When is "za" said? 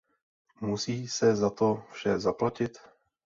1.35-1.49